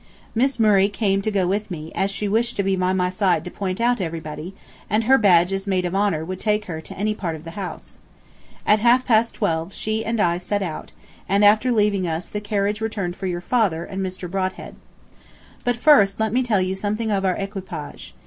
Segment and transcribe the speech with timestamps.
[0.33, 3.45] Miss Murray came to go with me, as she wished to be by my side
[3.45, 4.55] to point out everybody,
[4.89, 7.51] and her badge as Maid of Honor would take her to any part of the
[7.51, 7.99] house.
[8.65, 10.91] At half past twelve she and I set out,
[11.29, 14.27] and after leaving us the carriage returned for your father and Mr.
[14.27, 14.73] Brodhead.
[15.63, 18.15] But first let me tell you something of our equipage.